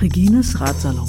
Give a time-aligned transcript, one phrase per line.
[0.00, 1.06] Regines Ratsalon.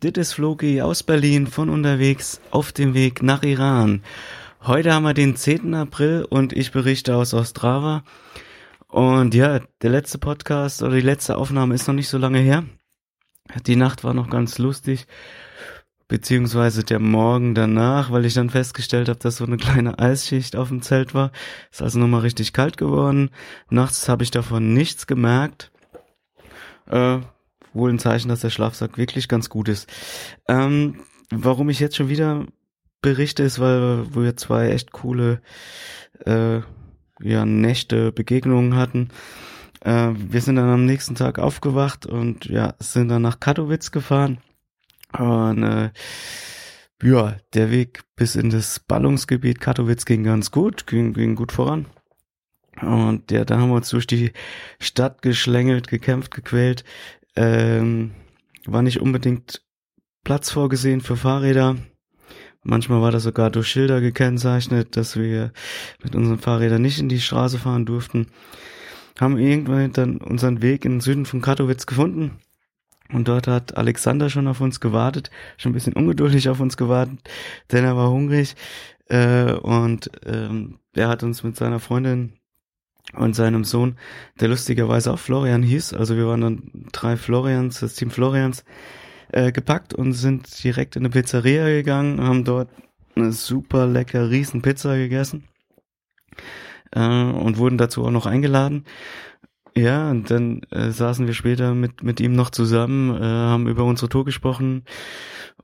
[0.00, 4.04] Dit ist Floki aus Berlin von unterwegs auf dem Weg nach Iran.
[4.62, 5.74] Heute haben wir den 10.
[5.74, 8.04] April und ich berichte aus Ostrava.
[8.86, 12.62] Und ja, der letzte Podcast oder die letzte Aufnahme ist noch nicht so lange her.
[13.66, 15.08] Die Nacht war noch ganz lustig,
[16.06, 20.68] beziehungsweise der Morgen danach, weil ich dann festgestellt habe, dass so eine kleine Eisschicht auf
[20.68, 21.32] dem Zelt war.
[21.72, 23.30] Ist also nochmal richtig kalt geworden.
[23.68, 25.72] Nachts habe ich davon nichts gemerkt.
[26.86, 27.18] Äh,
[27.72, 29.88] wohl ein Zeichen, dass der Schlafsack wirklich ganz gut ist.
[30.48, 32.46] Ähm, warum ich jetzt schon wieder
[33.02, 35.40] berichte, ist, weil wir zwei echt coole
[36.24, 36.60] äh,
[37.20, 39.10] ja, Nächte, Begegnungen hatten.
[39.80, 44.38] Äh, wir sind dann am nächsten Tag aufgewacht und ja, sind dann nach Katowice gefahren.
[45.16, 45.90] Und äh,
[47.02, 51.86] ja, der Weg bis in das Ballungsgebiet Katowice ging ganz gut, ging, ging gut voran.
[52.80, 54.32] Und ja, da haben wir uns durch die
[54.78, 56.84] Stadt geschlängelt, gekämpft, gequält.
[57.40, 58.10] Ähm,
[58.66, 59.62] war nicht unbedingt
[60.24, 61.76] Platz vorgesehen für Fahrräder.
[62.64, 65.52] Manchmal war das sogar durch Schilder gekennzeichnet, dass wir
[66.02, 68.26] mit unseren Fahrrädern nicht in die Straße fahren durften.
[69.20, 72.40] Haben irgendwann dann unseren Weg in den Süden von Katowice gefunden.
[73.12, 77.20] Und dort hat Alexander schon auf uns gewartet, schon ein bisschen ungeduldig auf uns gewartet,
[77.70, 78.56] denn er war hungrig.
[79.06, 82.32] Äh, und ähm, er hat uns mit seiner Freundin
[83.14, 83.96] und seinem Sohn,
[84.40, 88.64] der lustigerweise auch Florian hieß, also wir waren dann drei Florians, das Team Florians,
[89.32, 92.68] äh, gepackt und sind direkt in eine Pizzeria gegangen, haben dort
[93.14, 95.44] eine super lecker riesen Pizza gegessen
[96.92, 98.84] äh, und wurden dazu auch noch eingeladen.
[99.76, 103.84] Ja, und dann äh, saßen wir später mit mit ihm noch zusammen, äh, haben über
[103.84, 104.84] unsere Tour gesprochen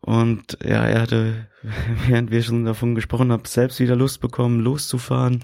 [0.00, 1.48] und ja, er hatte,
[2.06, 5.42] während wir schon davon gesprochen haben, selbst wieder Lust bekommen, loszufahren.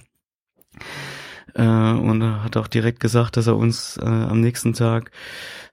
[1.54, 5.10] Äh, und hat auch direkt gesagt, dass er uns äh, am nächsten Tag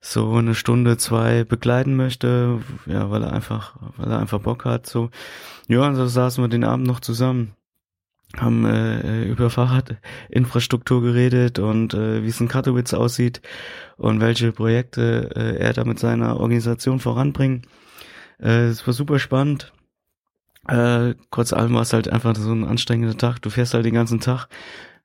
[0.01, 4.87] so eine Stunde, zwei begleiten möchte, ja, weil er einfach, weil er einfach Bock hat,
[4.87, 5.09] so.
[5.67, 7.53] Ja, und so saßen wir den Abend noch zusammen,
[8.35, 13.41] haben äh, über Fahrradinfrastruktur geredet und äh, wie es in Katowice aussieht
[13.97, 17.67] und welche Projekte äh, er da mit seiner Organisation voranbringt.
[18.39, 19.73] Äh, es war super spannend.
[20.67, 23.41] Äh, kurz allem war es halt einfach so ein anstrengender Tag.
[23.41, 24.47] Du fährst halt den ganzen Tag,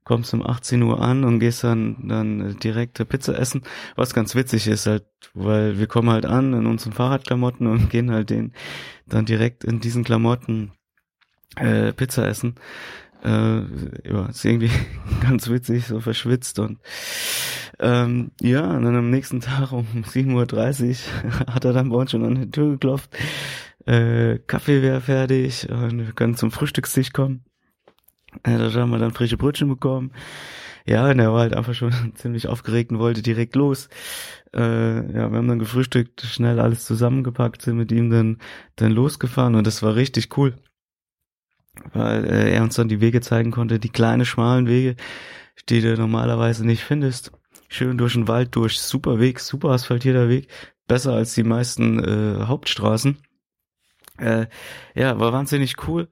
[0.04, 3.62] kommst um 18 Uhr an und gehst dann dann direkt Pizza essen,
[3.96, 5.04] was ganz witzig ist halt,
[5.34, 8.52] weil wir kommen halt an in unseren Fahrradklamotten und gehen halt den
[9.06, 10.72] dann direkt in diesen Klamotten
[11.56, 12.56] äh, Pizza essen.
[13.22, 13.60] Äh,
[14.08, 14.70] ja, ist irgendwie
[15.22, 16.80] ganz witzig, so verschwitzt und
[17.78, 22.10] ähm, ja, und dann am nächsten Tag um 7.30 Uhr hat er dann bei uns
[22.10, 23.16] schon an die Tür geklopft.
[23.86, 27.44] Äh, Kaffee wäre fertig und wir können zum Frühstückstisch kommen.
[28.42, 30.12] Da haben wir dann frische Brötchen bekommen.
[30.86, 33.88] Ja, und er war halt einfach schon ziemlich aufgeregt und wollte direkt los.
[34.54, 38.38] Äh, ja, wir haben dann gefrühstückt, schnell alles zusammengepackt, sind mit ihm dann,
[38.76, 40.56] dann losgefahren und das war richtig cool.
[41.92, 44.96] Weil äh, er uns dann die Wege zeigen konnte, die kleinen, schmalen Wege,
[45.68, 47.32] die du normalerweise nicht findest.
[47.68, 50.48] Schön durch den Wald durch, super Weg, super asphaltierter Weg,
[50.86, 53.16] besser als die meisten äh, Hauptstraßen.
[54.18, 54.46] Äh,
[54.94, 56.08] ja, war wahnsinnig cool.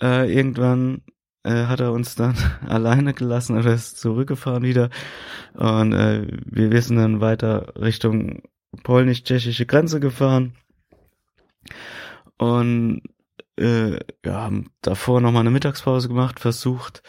[0.00, 1.02] Äh, irgendwann
[1.42, 2.34] äh, hat er uns dann
[2.66, 4.90] alleine gelassen oder ist zurückgefahren wieder.
[5.54, 8.42] Und äh, wir, wir sind dann weiter Richtung
[8.82, 10.54] polnisch-tschechische Grenze gefahren.
[12.38, 13.02] Und
[13.58, 17.02] äh, ja, haben davor nochmal eine Mittagspause gemacht, versucht,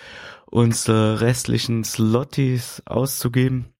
[0.45, 3.73] unsere restlichen Slotties auszugeben.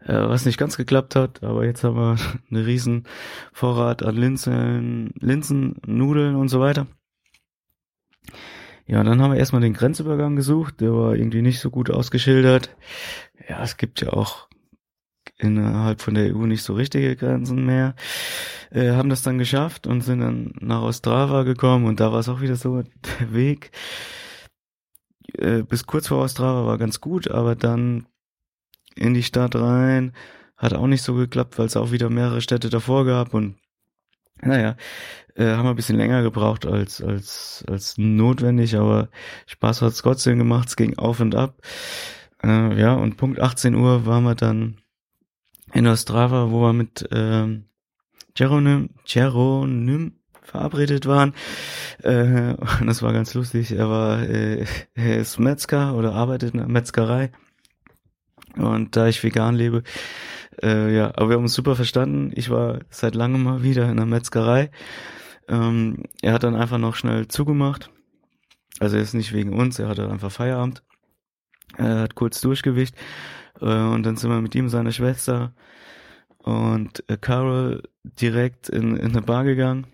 [0.00, 2.16] Äh, was nicht ganz geklappt hat, aber jetzt haben wir
[2.50, 3.04] einen riesen
[3.52, 6.86] Vorrat an Linsen, Linsen, Nudeln und so weiter.
[8.92, 12.76] Ja, dann haben wir erstmal den Grenzübergang gesucht, der war irgendwie nicht so gut ausgeschildert.
[13.48, 14.48] Ja, es gibt ja auch
[15.38, 17.94] innerhalb von der EU nicht so richtige Grenzen mehr.
[18.70, 22.28] Äh, haben das dann geschafft und sind dann nach Ostrava gekommen und da war es
[22.28, 22.82] auch wieder so,
[23.20, 23.70] der Weg
[25.38, 28.06] äh, bis kurz vor Ostrava war ganz gut, aber dann
[28.94, 30.12] in die Stadt rein
[30.58, 33.56] hat auch nicht so geklappt, weil es auch wieder mehrere Städte davor gab und
[34.42, 34.76] naja,
[35.36, 39.08] äh, haben wir ein bisschen länger gebraucht als, als, als notwendig, aber
[39.46, 41.56] Spaß hat's trotzdem gemacht, es ging auf und ab.
[42.42, 44.78] Äh, ja, und Punkt 18 Uhr waren wir dann
[45.72, 47.64] in Ostrava, wo wir mit ähm,
[48.36, 51.34] Jeronym, Jeronym verabredet waren.
[52.02, 53.72] Äh, und das war ganz lustig.
[53.72, 57.30] Er war, äh, er ist Metzger oder arbeitet in einer Metzgerei.
[58.56, 59.82] Und da ich vegan lebe,
[60.60, 62.32] äh, ja, aber wir haben uns super verstanden.
[62.34, 64.70] Ich war seit langem mal wieder in der Metzgerei.
[65.48, 67.90] Ähm, er hat dann einfach noch schnell zugemacht.
[68.80, 70.82] Also er ist nicht wegen uns, er hatte einfach Feierabend.
[71.76, 72.96] Er hat kurz Durchgewicht.
[73.60, 75.54] Äh, und dann sind wir mit ihm, seiner Schwester
[76.38, 79.86] und äh, Carol direkt in, in eine Bar gegangen.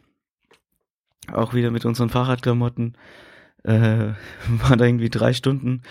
[1.32, 2.96] Auch wieder mit unseren Fahrradklamotten.
[3.64, 4.12] Äh,
[4.48, 5.82] waren da irgendwie drei Stunden,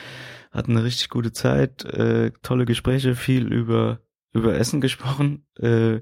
[0.51, 3.99] hatten eine richtig gute Zeit, äh, tolle Gespräche, viel über
[4.33, 5.45] über Essen gesprochen.
[5.59, 6.01] Äh,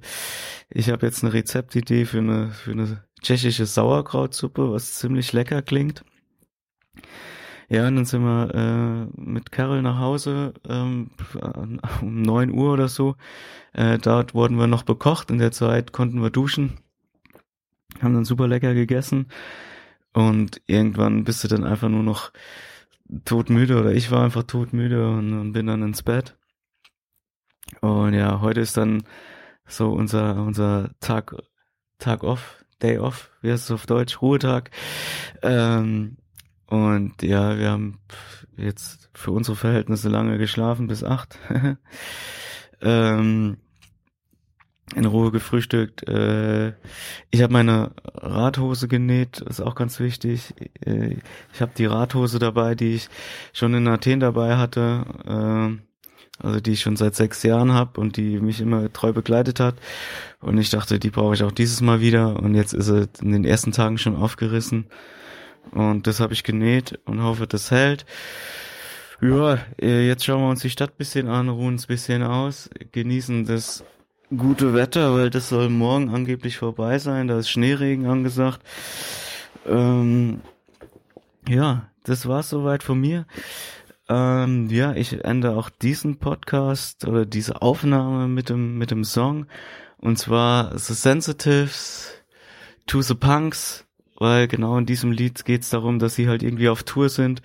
[0.69, 6.03] ich habe jetzt eine Rezeptidee für eine für eine tschechische Sauerkrautsuppe, was ziemlich lecker klingt.
[7.67, 11.09] Ja, und dann sind wir äh, mit Carol nach Hause ähm,
[12.01, 13.15] um neun Uhr oder so.
[13.73, 15.31] Äh, dort wurden wir noch bekocht.
[15.31, 16.79] In der Zeit konnten wir duschen.
[18.01, 19.27] Haben dann super lecker gegessen.
[20.13, 22.31] Und irgendwann bist du dann einfach nur noch
[23.25, 26.37] todmüde oder ich war einfach todmüde und, und bin dann ins Bett.
[27.81, 29.03] Und ja, heute ist dann
[29.67, 31.35] so unser, unser Tag,
[31.97, 34.71] Tag off, Day off, wie heißt es auf Deutsch, Ruhetag.
[35.41, 36.17] Ähm,
[36.67, 37.99] und ja, wir haben
[38.57, 41.37] jetzt für unsere Verhältnisse lange geschlafen, bis acht.
[42.81, 43.57] ähm,
[44.93, 46.07] in Ruhe gefrühstückt.
[46.07, 46.73] Äh,
[47.31, 50.53] ich habe meine Radhose genäht, ist auch ganz wichtig.
[50.85, 51.17] Äh,
[51.53, 53.09] ich habe die Radhose dabei, die ich
[53.53, 55.05] schon in Athen dabei hatte.
[55.25, 55.94] Äh,
[56.41, 59.75] also die ich schon seit sechs Jahren habe und die mich immer treu begleitet hat.
[60.41, 62.37] Und ich dachte, die brauche ich auch dieses Mal wieder.
[62.37, 64.87] Und jetzt ist sie in den ersten Tagen schon aufgerissen.
[65.71, 68.05] Und das habe ich genäht und hoffe, das hält.
[69.21, 73.45] Ja, äh, jetzt schauen wir uns die Stadt bisschen an, ruhen uns bisschen aus, genießen
[73.45, 73.83] das
[74.35, 77.27] gute Wetter, weil das soll morgen angeblich vorbei sein.
[77.27, 78.61] Da ist Schneeregen angesagt.
[79.65, 80.41] Ähm,
[81.47, 83.25] ja, das war's soweit von mir.
[84.07, 89.47] Ähm, ja, ich ende auch diesen Podcast oder diese Aufnahme mit dem mit dem Song.
[89.97, 92.11] Und zwar The Sensitives
[92.85, 93.85] to the Punks
[94.17, 97.41] weil genau in diesem Lied geht es darum, dass sie halt irgendwie auf Tour sind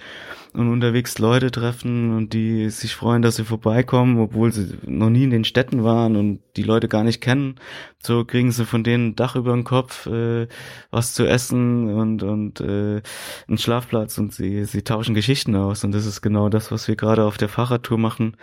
[0.53, 5.25] und unterwegs Leute treffen und die sich freuen, dass sie vorbeikommen, obwohl sie noch nie
[5.25, 7.57] in den Städten waren und die Leute gar nicht kennen.
[8.03, 10.47] So kriegen sie von denen ein Dach über den Kopf, äh,
[10.91, 13.03] was zu essen und und äh,
[13.49, 16.97] einen Schlafplatz und sie sie tauschen Geschichten aus und das ist genau das, was wir
[16.97, 18.37] gerade auf der Fahrradtour machen.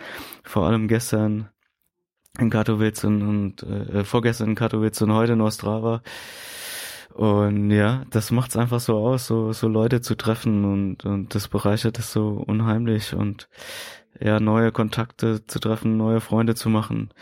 [0.44, 1.48] Vor allem gestern
[2.38, 6.02] in Katowice und, und äh, vorgestern in Katowice und heute in Ostrava
[7.18, 11.48] und ja, das macht's einfach so aus, so, so Leute zu treffen und, und das
[11.48, 13.48] bereichert es so unheimlich und
[14.20, 17.12] ja, neue Kontakte zu treffen, neue Freunde zu machen.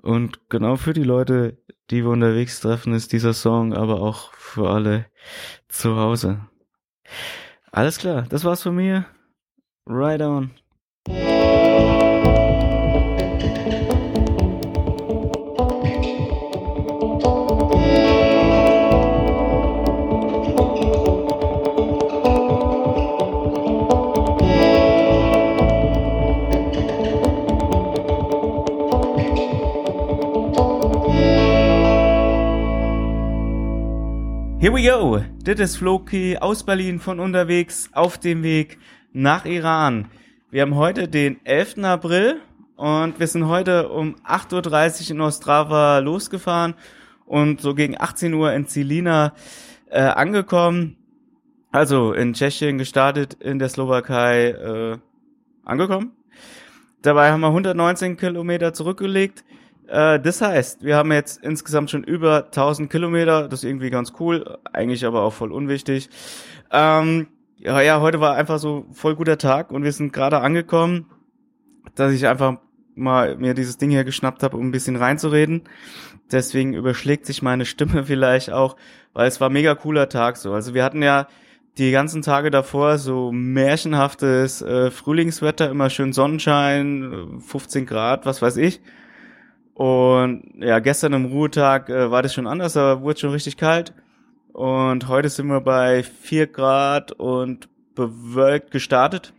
[0.00, 1.58] Und genau für die Leute,
[1.90, 5.04] die wir unterwegs treffen, ist dieser Song aber auch für alle
[5.68, 6.46] zu Hause.
[7.70, 9.04] Alles klar, das war's von mir.
[9.86, 10.52] Right on.
[34.68, 35.24] Here we go.
[35.44, 38.76] Das ist Floki aus Berlin von unterwegs auf dem Weg
[39.14, 40.10] nach Iran.
[40.50, 41.78] Wir haben heute den 11.
[41.84, 42.42] April
[42.76, 46.74] und wir sind heute um 8.30 Uhr in Ostrava losgefahren
[47.24, 49.32] und so gegen 18 Uhr in Zilina
[49.88, 50.98] äh, angekommen.
[51.72, 54.98] Also in Tschechien gestartet, in der Slowakei äh,
[55.64, 56.12] angekommen.
[57.00, 59.44] Dabei haben wir 119 Kilometer zurückgelegt.
[59.88, 63.48] Äh, das heißt, wir haben jetzt insgesamt schon über 1000 Kilometer.
[63.48, 66.10] Das ist irgendwie ganz cool, eigentlich aber auch voll unwichtig.
[66.70, 71.06] Ähm, ja, ja, heute war einfach so voll guter Tag und wir sind gerade angekommen,
[71.94, 72.58] dass ich einfach
[72.94, 75.62] mal mir dieses Ding hier geschnappt habe, um ein bisschen reinzureden.
[76.30, 78.76] Deswegen überschlägt sich meine Stimme vielleicht auch,
[79.14, 80.52] weil es war mega cooler Tag so.
[80.52, 81.26] Also wir hatten ja
[81.78, 88.56] die ganzen Tage davor so märchenhaftes äh, Frühlingswetter, immer schön Sonnenschein, 15 Grad, was weiß
[88.56, 88.80] ich.
[89.78, 93.94] Und ja, gestern am Ruhetag äh, war das schon anders, aber wurde schon richtig kalt.
[94.52, 99.32] Und heute sind wir bei vier Grad und bewölkt gestartet.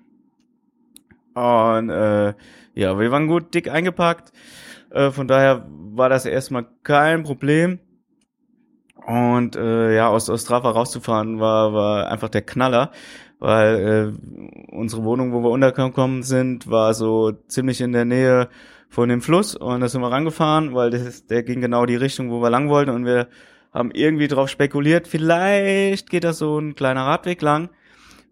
[1.34, 2.34] Und äh,
[2.74, 4.31] ja, wir waren gut dick eingepackt.
[4.91, 7.79] Äh, von daher war das erstmal kein Problem.
[9.05, 12.91] Und äh, ja, aus Ostrava rauszufahren war, war einfach der Knaller,
[13.39, 18.48] weil äh, unsere Wohnung, wo wir untergekommen sind, war so ziemlich in der Nähe
[18.89, 22.31] von dem Fluss und da sind wir rangefahren, weil das, der ging genau die Richtung,
[22.31, 23.27] wo wir lang wollten und wir
[23.72, 27.69] haben irgendwie drauf spekuliert, vielleicht geht da so ein kleiner Radweg lang,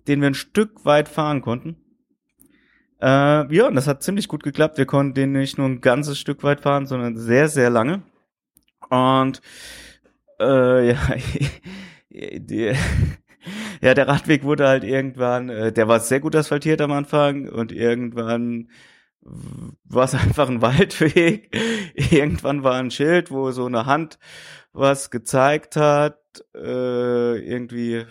[0.07, 1.77] den wir ein Stück weit fahren konnten.
[2.99, 4.79] Äh, ja, und das hat ziemlich gut geklappt.
[4.79, 8.01] Wir konnten den nicht nur ein ganzes Stück weit fahren, sondern sehr, sehr lange.
[8.89, 9.41] Und
[10.39, 10.97] äh, ja,
[12.09, 12.73] die,
[13.81, 17.71] ja, der Radweg wurde halt irgendwann, äh, der war sehr gut asphaltiert am Anfang und
[17.71, 18.69] irgendwann
[19.85, 21.55] war es einfach ein Waldweg.
[21.95, 24.19] irgendwann war ein Schild, wo so eine Hand
[24.73, 26.19] was gezeigt hat,
[26.55, 28.05] äh, irgendwie.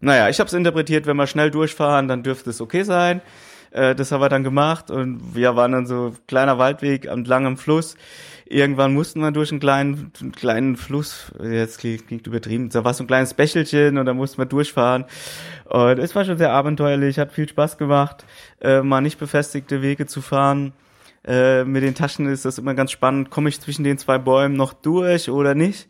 [0.00, 3.20] Naja, ich habe es interpretiert, wenn wir schnell durchfahren, dann dürfte es okay sein.
[3.70, 7.24] Äh, das haben wir dann gemacht und wir waren dann so kleiner Waldweg am
[7.56, 7.96] Fluss.
[8.50, 12.94] Irgendwann mussten wir durch einen kleinen, einen kleinen Fluss, jetzt klingt, klingt übertrieben, da war
[12.94, 15.04] so ein kleines Bächelchen und da mussten wir durchfahren.
[15.66, 18.24] Und es war schon sehr abenteuerlich, hat viel Spaß gemacht,
[18.62, 20.72] äh, mal nicht befestigte Wege zu fahren.
[21.26, 23.28] Äh, mit den Taschen ist das immer ganz spannend.
[23.28, 25.88] Komme ich zwischen den zwei Bäumen noch durch oder nicht?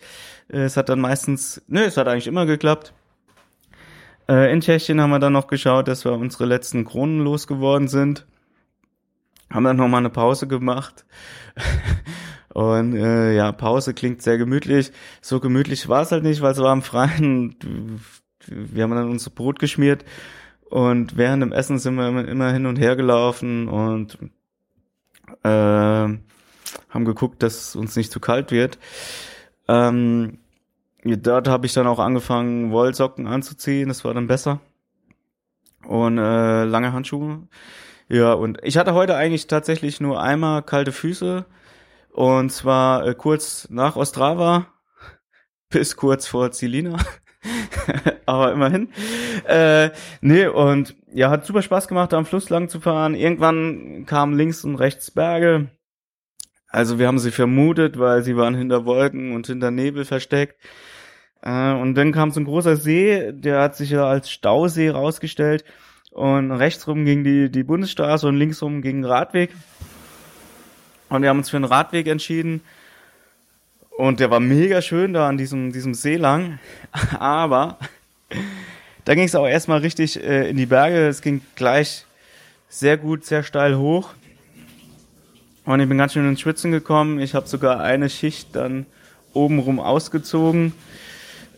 [0.49, 2.93] Äh, es hat dann meistens, ne, es hat eigentlich immer geklappt.
[4.29, 8.27] Äh, in Tschechien haben wir dann noch geschaut, dass wir unsere letzten Kronen losgeworden sind.
[9.49, 11.05] Haben dann noch mal eine Pause gemacht.
[12.59, 14.91] Und äh, ja, Pause klingt sehr gemütlich.
[15.21, 17.55] So gemütlich war es halt nicht, weil es war am Freien.
[18.49, 20.05] Wir haben dann unser Brot geschmiert
[20.69, 24.19] und während dem Essen sind wir immer hin und her gelaufen und
[25.45, 26.19] äh, haben
[27.05, 28.81] geguckt, dass es uns nicht zu kalt wird.
[29.69, 30.39] Ähm,
[31.05, 33.87] dort habe ich dann auch angefangen, Wollsocken anzuziehen.
[33.87, 34.59] Das war dann besser.
[35.87, 37.47] Und äh, lange Handschuhe.
[38.09, 41.47] Ja, und ich hatte heute eigentlich tatsächlich nur einmal kalte Füße.
[42.19, 44.67] Und zwar äh, kurz nach Ostrava
[45.71, 46.97] bis kurz vor Zilina.
[48.27, 48.89] Aber immerhin.
[49.47, 53.15] Äh, nee, und ja, hat super Spaß gemacht, da am Fluss lang zu fahren.
[53.15, 55.71] Irgendwann kamen links und rechts Berge.
[56.67, 60.61] Also wir haben sie vermutet, weil sie waren hinter Wolken und hinter Nebel versteckt.
[61.41, 65.65] Äh, und dann kam so ein großer See, der hat sich ja als Stausee rausgestellt.
[66.11, 69.51] Und rechtsrum ging die, die Bundesstraße und linksrum ging Radweg.
[71.09, 72.61] Und wir haben uns für einen Radweg entschieden.
[73.97, 76.59] Und der war mega schön da an diesem, diesem See lang.
[77.19, 77.79] Aber
[79.05, 81.09] da ging es auch erstmal richtig äh, in die Berge.
[81.09, 82.05] Es ging gleich
[82.69, 84.11] sehr gut, sehr steil hoch.
[85.65, 87.21] Und ich bin ganz schön ins Schwitzen gekommen.
[87.21, 88.87] Ich habe sogar eine Schicht dann
[89.33, 90.73] obenrum ausgezogen.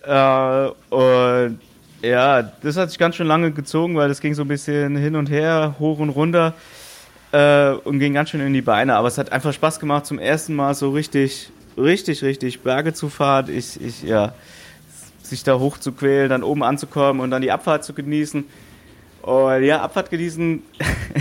[0.04, 1.60] Äh, und
[2.02, 5.16] ja, das hat sich ganz schön lange gezogen, weil das ging so ein bisschen hin
[5.16, 6.54] und her, hoch und runter
[7.32, 8.96] äh, und ging ganz schön in die Beine.
[8.96, 13.08] Aber es hat einfach Spaß gemacht, zum ersten Mal so richtig, richtig, richtig Berge zu
[13.08, 13.46] fahren.
[13.48, 14.34] Ich, ich, ja,
[15.22, 18.44] sich da hoch zu quälen, dann oben anzukommen und dann die Abfahrt zu genießen.
[19.22, 20.62] Und ja, Abfahrt genießen,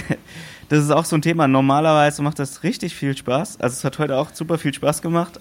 [0.69, 1.47] das ist auch so ein Thema.
[1.47, 3.59] Normalerweise macht das richtig viel Spaß.
[3.59, 5.39] Also es hat heute auch super viel Spaß gemacht.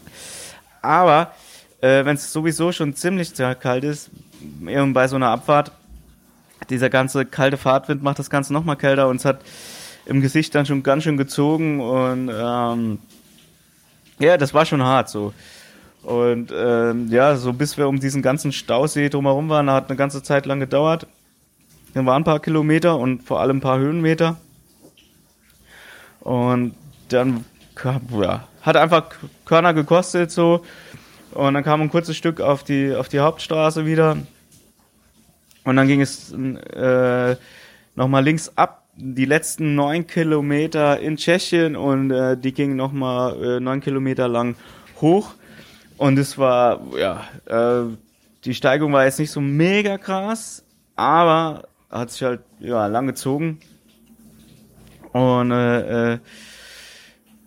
[0.83, 1.33] Aber
[1.81, 4.11] äh, wenn es sowieso schon ziemlich kalt ist,
[4.67, 5.73] eben bei so einer Abfahrt,
[6.71, 9.41] dieser ganze kalte Fahrtwind macht das Ganze nochmal kälter und es hat
[10.09, 12.99] im Gesicht dann schon ganz schön gezogen und ähm,
[14.19, 15.33] ja, das war schon hart so.
[16.03, 20.23] Und ähm, ja, so bis wir um diesen ganzen Stausee drumherum waren, hat eine ganze
[20.23, 21.07] Zeit lang gedauert.
[21.93, 24.37] Dann waren ein paar Kilometer und vor allem ein paar Höhenmeter.
[26.21, 26.75] Und
[27.11, 27.45] dann
[28.19, 29.11] ja, hat einfach
[29.45, 30.65] Körner gekostet so.
[31.33, 34.17] Und dann kam ein kurzes Stück auf die, auf die Hauptstraße wieder.
[35.65, 37.37] Und dann ging es äh,
[37.95, 43.61] nochmal links ab, die letzten neun Kilometer in Tschechien und äh, die gingen nochmal äh,
[43.61, 44.57] neun Kilometer lang
[45.01, 45.35] hoch.
[45.97, 47.85] Und es war, ja, äh,
[48.45, 50.65] die Steigung war jetzt nicht so mega krass,
[50.97, 53.61] aber hat sich halt ja, lang gezogen.
[55.13, 56.19] Und äh, äh,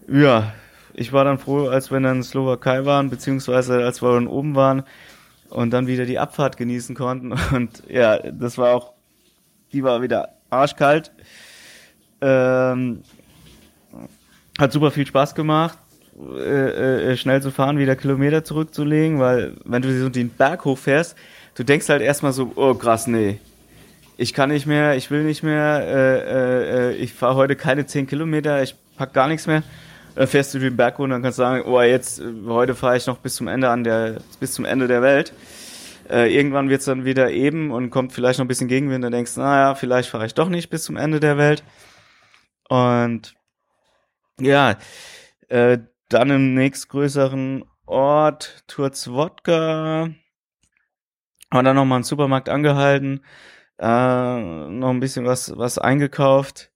[0.08, 0.54] ja,
[0.94, 4.56] ich war dann froh, als wir dann in Slowakei waren, beziehungsweise als wir dann oben
[4.56, 4.84] waren
[5.50, 7.34] und dann wieder die Abfahrt genießen konnten.
[7.54, 8.94] Und ja, das war auch,
[9.74, 11.12] die war wieder arschkalt.
[12.22, 13.02] Ähm,
[14.60, 15.78] hat super viel Spaß gemacht,
[16.38, 21.16] äh, äh, schnell zu fahren, wieder Kilometer zurückzulegen, weil wenn du so den Berg hochfährst,
[21.56, 23.40] du denkst halt erstmal so, oh krass, nee,
[24.18, 28.06] ich kann nicht mehr, ich will nicht mehr, äh, äh, ich fahre heute keine 10
[28.06, 29.64] Kilometer, ich pack gar nichts mehr
[30.16, 33.08] dann fährst du den Berg runter und kannst sagen, oh, jetzt, äh, heute fahre ich
[33.08, 35.34] noch bis zum Ende an der, bis zum Ende der Welt.
[36.12, 39.38] Äh, irgendwann wird's dann wieder eben und kommt vielleicht noch ein bisschen Gegenwind und denkst,
[39.38, 41.64] naja, vielleicht fahre ich doch nicht bis zum Ende der Welt.
[42.68, 43.34] Und
[44.38, 44.78] ja,
[45.48, 45.78] äh,
[46.10, 50.10] dann im nächstgrößeren Ort Turzwodka.
[51.50, 53.24] Haben dann nochmal einen Supermarkt angehalten,
[53.80, 56.72] äh, noch ein bisschen was, was eingekauft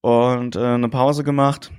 [0.00, 1.70] und äh, eine Pause gemacht.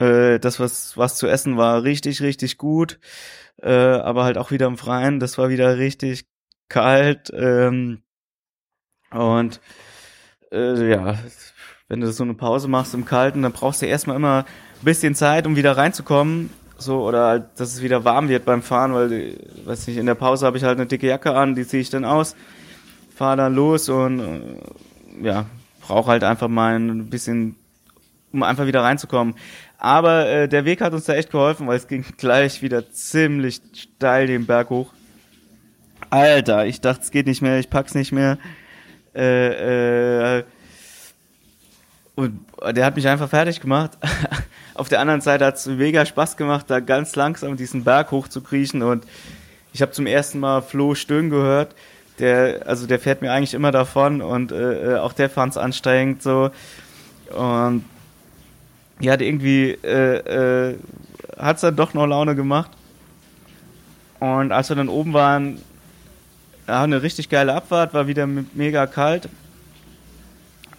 [0.00, 2.98] Äh, das, was, was zu essen war, richtig, richtig gut.
[3.62, 5.20] Äh, aber halt auch wieder im Freien.
[5.20, 6.26] Das war wieder richtig
[6.68, 7.30] kalt.
[7.34, 8.02] Ähm,
[9.10, 9.60] und
[10.52, 11.18] äh, ja,
[11.88, 14.44] wenn du so eine Pause machst im Kalten, dann brauchst du erstmal immer
[14.80, 16.50] ein bisschen Zeit, um wieder reinzukommen.
[16.76, 20.14] So, oder halt, dass es wieder warm wird beim Fahren, weil, weiß nicht, in der
[20.14, 22.36] Pause habe ich halt eine dicke Jacke an, die ziehe ich dann aus,
[23.14, 25.46] fahre dann los und äh, ja,
[25.80, 27.56] brauche halt einfach mal ein bisschen,
[28.32, 29.34] um einfach wieder reinzukommen.
[29.78, 33.60] Aber äh, der Weg hat uns da echt geholfen, weil es ging gleich wieder ziemlich
[33.74, 34.92] steil den Berg hoch.
[36.10, 38.38] Alter, ich dachte, es geht nicht mehr, ich pack's nicht mehr.
[39.14, 40.44] Äh, äh,
[42.16, 42.40] und
[42.72, 43.92] der hat mich einfach fertig gemacht.
[44.74, 48.26] Auf der anderen Seite hat es mega Spaß gemacht, da ganz langsam diesen Berg hoch
[48.26, 48.82] zu kriechen.
[48.82, 49.04] Und
[49.72, 51.76] ich habe zum ersten Mal Flo Stöhn gehört.
[52.18, 55.56] Der, also der fährt mir eigentlich immer davon und äh, äh auch der fand es
[55.56, 56.50] anstrengend so.
[57.30, 57.84] Und
[59.00, 60.76] ja, hat irgendwie äh, äh,
[61.38, 62.70] hat's dann doch noch Laune gemacht.
[64.20, 65.60] Und als wir dann oben waren,
[66.66, 69.28] ja, eine richtig geile Abfahrt, war wieder mega kalt.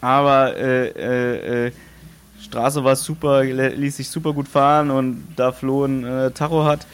[0.01, 1.71] Aber äh, äh, äh,
[2.41, 6.85] Straße war super, ließ sich super gut fahren und da Flo ein äh, Tacho hat,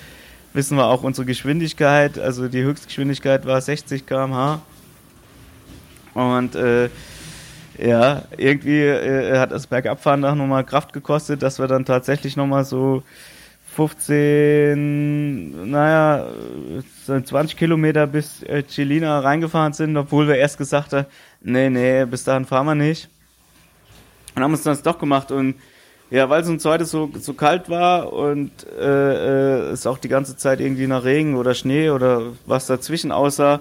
[0.53, 2.17] wissen wir auch unsere Geschwindigkeit.
[2.17, 4.61] Also die Höchstgeschwindigkeit war 60 km/h.
[6.13, 6.89] Und äh,
[7.77, 12.65] ja, irgendwie äh, hat das Bergabfahren auch nochmal Kraft gekostet, dass wir dann tatsächlich nochmal
[12.65, 13.03] so
[13.75, 16.27] 15, naja,
[17.05, 21.07] 20 Kilometer bis äh, Celina reingefahren sind, obwohl wir erst gesagt haben,
[21.41, 23.09] nee, nee, bis dahin fahren wir nicht.
[24.35, 25.55] Und haben uns das doch gemacht und
[26.09, 30.07] ja, weil es uns heute so, so kalt war und äh, äh, es auch die
[30.07, 33.59] ganze Zeit irgendwie nach Regen oder Schnee oder was dazwischen aussah,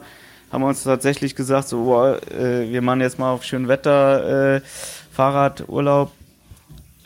[0.55, 4.55] haben wir uns tatsächlich gesagt, so, boah, äh, wir machen jetzt mal auf schön Wetter
[4.55, 4.61] äh,
[5.11, 6.12] Fahrradurlaub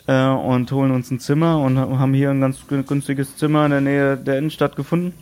[0.05, 3.81] äh, und holen uns ein Zimmer und haben hier ein ganz günstiges Zimmer in der
[3.81, 5.15] Nähe der Innenstadt gefunden.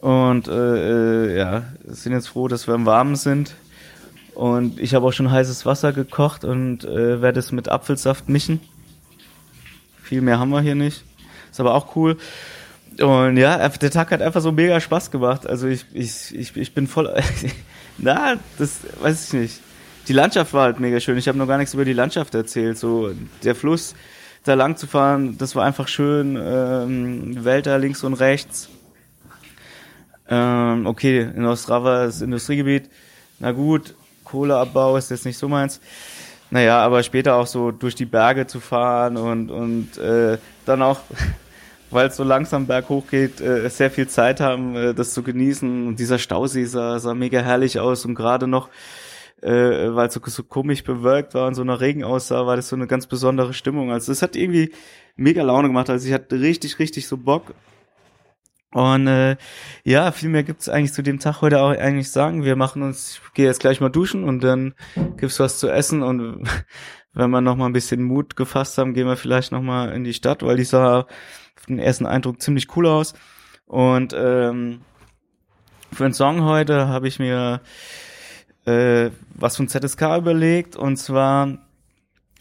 [0.00, 3.54] Und äh, äh, ja, sind jetzt froh, dass wir im Warmen sind.
[4.34, 8.58] Und ich habe auch schon heißes Wasser gekocht und äh, werde es mit Apfelsaft mischen.
[10.02, 11.04] Viel mehr haben wir hier nicht.
[11.52, 12.16] Ist aber auch cool.
[13.00, 15.46] Und ja, der Tag hat einfach so mega Spaß gemacht.
[15.46, 17.14] Also ich, ich, ich, ich bin voll.
[17.98, 19.60] Na, das weiß ich nicht
[20.08, 21.16] die Landschaft war halt mega schön.
[21.16, 22.78] Ich habe noch gar nichts über die Landschaft erzählt.
[22.78, 23.12] So
[23.44, 23.94] der Fluss
[24.44, 26.36] da lang zu fahren, das war einfach schön.
[26.42, 28.68] Ähm, Wälder links und rechts.
[30.28, 32.90] Ähm, okay, in Ostrava ist Industriegebiet.
[33.38, 35.80] Na gut, Kohleabbau ist jetzt nicht so meins.
[36.50, 41.00] Naja, aber später auch so durch die Berge zu fahren und, und äh, dann auch,
[41.92, 45.86] weil es so langsam berghoch geht, äh, sehr viel Zeit haben, äh, das zu genießen.
[45.86, 48.68] Und dieser Stausee sah, sah mega herrlich aus und gerade noch
[49.42, 52.68] äh, weil es so, so komisch bewölkt war und so nach Regen aussah, war das
[52.68, 53.90] so eine ganz besondere Stimmung.
[53.90, 54.72] Also es hat irgendwie
[55.16, 55.90] mega Laune gemacht.
[55.90, 57.54] Also ich hatte richtig, richtig so Bock.
[58.72, 59.36] Und äh,
[59.84, 62.44] ja, viel mehr gibt's eigentlich zu dem Tag heute auch eigentlich sagen.
[62.44, 64.74] Wir machen uns, ich gehe jetzt gleich mal duschen und dann
[65.18, 66.48] gibt's was zu essen und
[67.12, 70.04] wenn wir noch mal ein bisschen Mut gefasst haben, gehen wir vielleicht noch mal in
[70.04, 71.06] die Stadt, weil die sah
[71.62, 73.14] auf den ersten Eindruck ziemlich cool aus.
[73.66, 74.80] Und ähm,
[75.92, 77.60] für den Song heute habe ich mir
[78.66, 81.58] äh, was von ZSK überlegt und zwar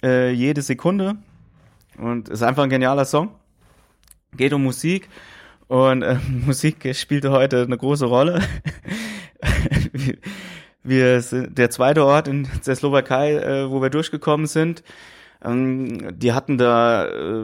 [0.02, 1.18] äh, jede Sekunde
[1.98, 3.30] und ist einfach ein genialer Song.
[4.36, 5.08] Geht um Musik
[5.68, 8.42] und äh, Musik spielte heute eine große Rolle.
[10.84, 14.84] wir sind der zweite Ort in der Slowakei, äh, wo wir durchgekommen sind.
[15.44, 17.44] Ähm, die hatten da äh,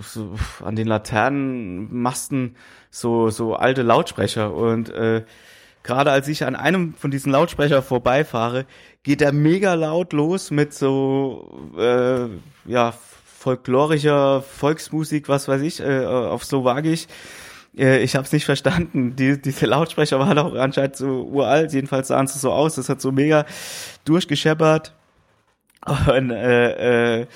[0.00, 2.56] so an den Laternenmasten
[2.90, 5.24] so so alte Lautsprecher und äh,
[5.82, 8.66] gerade als ich an einem von diesen Lautsprecher vorbeifahre,
[9.04, 12.26] geht er mega laut los mit so äh,
[12.64, 17.06] ja folklorischer Volksmusik, was weiß ich, äh, auf Slowakisch.
[17.76, 19.14] Äh, ich habe es nicht verstanden.
[19.14, 21.72] Die, diese Lautsprecher waren auch anscheinend so uralt.
[21.72, 22.74] Jedenfalls sahen sie so aus.
[22.74, 23.44] Das hat so mega
[24.04, 24.94] durchgescheppert.
[25.86, 27.26] Und äh, äh,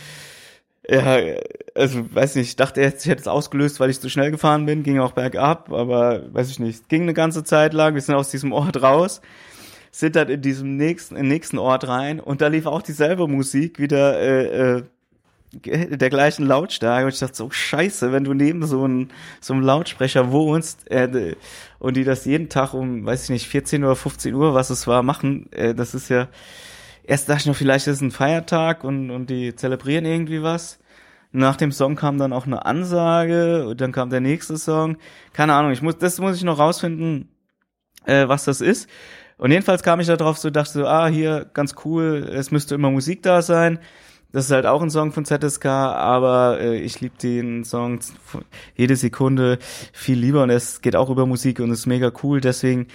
[0.89, 1.41] ja,
[1.75, 4.67] also weiß nicht, ich dachte jetzt, ich hätte es ausgelöst, weil ich zu schnell gefahren
[4.67, 8.17] bin, ging auch bergab, aber weiß ich nicht, ging eine ganze Zeit lang, wir sind
[8.17, 9.21] aus diesem Ort raus,
[9.93, 13.79] sind dann in diesem nächsten, in nächsten Ort rein und da lief auch dieselbe Musik,
[13.79, 14.83] wieder äh, äh,
[15.97, 19.09] der gleichen Lautstärke und ich dachte so, scheiße, wenn du neben so einem,
[19.41, 21.37] so einem Lautsprecher wohnst äh,
[21.79, 24.87] und die das jeden Tag um, weiß ich nicht, 14 oder 15 Uhr, was es
[24.87, 26.29] war, machen, äh, das ist ja,
[27.05, 30.79] erst dachte ich noch, vielleicht ist es ein Feiertag und, und die zelebrieren irgendwie was.
[31.33, 34.97] Nach dem Song kam dann auch eine Ansage, und dann kam der nächste Song.
[35.33, 37.29] Keine Ahnung, ich muss, das muss ich noch rausfinden,
[38.05, 38.89] äh, was das ist.
[39.39, 42.75] Und jedenfalls kam ich da drauf, so dachte so, ah, hier, ganz cool, es müsste
[42.75, 43.79] immer Musik da sein.
[44.33, 47.99] Das ist halt auch ein Song von ZSK, aber äh, ich liebe den Song
[48.77, 49.59] jede Sekunde
[49.93, 52.41] viel lieber und es geht auch über Musik und ist mega cool.
[52.41, 52.87] Deswegen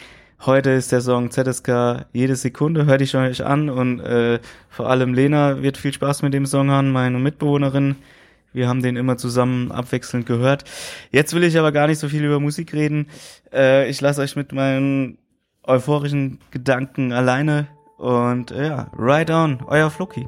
[0.45, 5.13] heute ist der Song ZSK jede Sekunde, hört ich euch an und äh, vor allem
[5.13, 7.95] Lena wird viel Spaß mit dem Song haben, meine Mitbewohnerin.
[8.53, 10.63] Wir haben den immer zusammen abwechselnd gehört.
[11.11, 13.07] Jetzt will ich aber gar nicht so viel über Musik reden.
[13.51, 15.17] Äh, ich lasse euch mit meinen
[15.63, 20.27] euphorischen Gedanken alleine und äh, ja, ride on, euer Floki.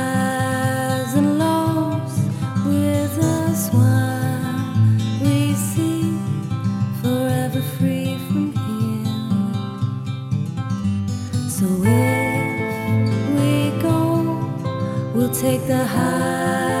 [15.71, 16.80] the highs